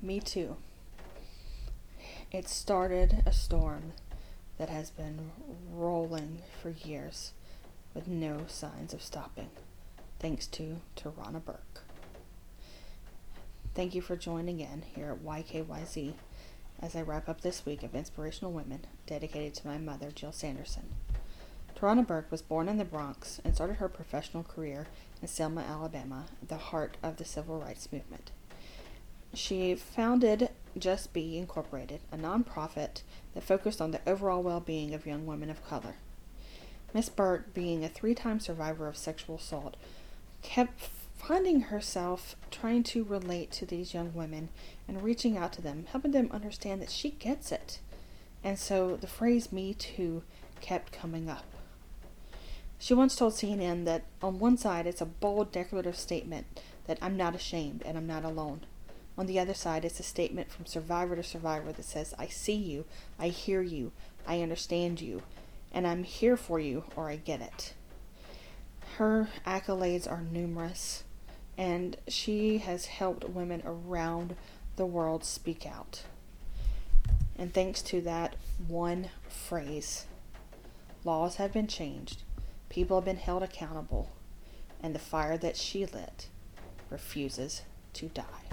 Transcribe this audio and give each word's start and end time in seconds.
Me 0.00 0.20
too. 0.20 0.56
It 2.30 2.48
started 2.48 3.22
a 3.26 3.32
storm 3.32 3.94
that 4.56 4.68
has 4.68 4.90
been 4.90 5.32
rolling 5.72 6.42
for 6.62 6.70
years 6.70 7.32
with 7.94 8.06
no 8.06 8.44
signs 8.46 8.94
of 8.94 9.02
stopping, 9.02 9.50
thanks 10.20 10.46
to 10.48 10.76
Tarana 10.96 11.44
Burke. 11.44 11.82
Thank 13.74 13.94
you 13.94 14.00
for 14.00 14.16
joining 14.16 14.60
in 14.60 14.82
here 14.94 15.10
at 15.10 15.24
YKYZ 15.24 16.14
as 16.80 16.94
I 16.94 17.02
wrap 17.02 17.28
up 17.28 17.40
this 17.40 17.66
week 17.66 17.82
of 17.82 17.96
Inspirational 17.96 18.52
Women 18.52 18.86
dedicated 19.06 19.54
to 19.54 19.66
my 19.66 19.78
mother, 19.78 20.12
Jill 20.12 20.32
Sanderson. 20.32 20.94
Tarana 21.74 22.06
Burke 22.06 22.30
was 22.30 22.42
born 22.42 22.68
in 22.68 22.78
the 22.78 22.84
Bronx 22.84 23.40
and 23.44 23.54
started 23.54 23.76
her 23.76 23.88
professional 23.88 24.44
career 24.44 24.86
in 25.20 25.26
Selma, 25.26 25.62
Alabama, 25.62 26.26
the 26.46 26.56
heart 26.56 26.96
of 27.02 27.16
the 27.16 27.24
civil 27.24 27.60
rights 27.60 27.92
movement. 27.92 28.30
She 29.34 29.74
founded 29.74 30.50
Just 30.76 31.12
Be 31.12 31.36
Incorporated, 31.36 32.00
a 32.10 32.16
nonprofit 32.16 33.02
that 33.34 33.44
focused 33.44 33.80
on 33.80 33.90
the 33.90 34.00
overall 34.06 34.42
well 34.42 34.60
being 34.60 34.94
of 34.94 35.06
young 35.06 35.26
women 35.26 35.50
of 35.50 35.66
color. 35.66 35.96
Miss 36.94 37.08
Burke, 37.10 37.52
being 37.52 37.84
a 37.84 37.88
three 37.88 38.14
time 38.14 38.40
survivor 38.40 38.88
of 38.88 38.96
sexual 38.96 39.36
assault, 39.36 39.76
kept 40.42 40.88
finding 41.18 41.62
herself 41.62 42.36
trying 42.50 42.82
to 42.84 43.04
relate 43.04 43.50
to 43.50 43.66
these 43.66 43.92
young 43.92 44.14
women 44.14 44.48
and 44.86 45.02
reaching 45.02 45.36
out 45.36 45.52
to 45.52 45.62
them, 45.62 45.84
helping 45.90 46.12
them 46.12 46.30
understand 46.32 46.80
that 46.80 46.90
she 46.90 47.10
gets 47.10 47.52
it. 47.52 47.80
And 48.42 48.58
so 48.58 48.96
the 48.96 49.06
phrase 49.06 49.52
Me 49.52 49.74
Too 49.74 50.22
kept 50.60 50.92
coming 50.92 51.28
up. 51.28 51.44
She 52.78 52.94
once 52.94 53.16
told 53.16 53.34
CNN 53.34 53.84
that 53.84 54.04
on 54.22 54.38
one 54.38 54.56
side 54.56 54.86
it's 54.86 55.00
a 55.00 55.06
bold 55.06 55.52
declarative 55.52 55.96
statement 55.96 56.46
that 56.86 56.98
I'm 57.02 57.16
not 57.16 57.34
ashamed 57.34 57.82
and 57.84 57.98
I'm 57.98 58.06
not 58.06 58.24
alone. 58.24 58.60
On 59.18 59.26
the 59.26 59.40
other 59.40 59.52
side, 59.52 59.84
it's 59.84 59.98
a 59.98 60.04
statement 60.04 60.52
from 60.52 60.64
survivor 60.64 61.16
to 61.16 61.24
survivor 61.24 61.72
that 61.72 61.84
says, 61.84 62.14
I 62.20 62.28
see 62.28 62.54
you, 62.54 62.84
I 63.18 63.28
hear 63.28 63.60
you, 63.60 63.90
I 64.24 64.42
understand 64.42 65.00
you, 65.00 65.22
and 65.72 65.88
I'm 65.88 66.04
here 66.04 66.36
for 66.36 66.60
you 66.60 66.84
or 66.94 67.10
I 67.10 67.16
get 67.16 67.40
it. 67.40 67.74
Her 68.96 69.28
accolades 69.44 70.08
are 70.10 70.22
numerous, 70.22 71.02
and 71.56 71.96
she 72.06 72.58
has 72.58 72.86
helped 72.86 73.28
women 73.28 73.60
around 73.66 74.36
the 74.76 74.86
world 74.86 75.24
speak 75.24 75.66
out. 75.66 76.04
And 77.36 77.52
thanks 77.52 77.82
to 77.82 78.00
that 78.02 78.36
one 78.68 79.08
phrase, 79.28 80.06
laws 81.02 81.36
have 81.36 81.52
been 81.52 81.66
changed, 81.66 82.22
people 82.68 82.98
have 82.98 83.04
been 83.04 83.16
held 83.16 83.42
accountable, 83.42 84.12
and 84.80 84.94
the 84.94 85.00
fire 85.00 85.36
that 85.38 85.56
she 85.56 85.86
lit 85.86 86.28
refuses 86.88 87.62
to 87.94 88.06
die. 88.06 88.48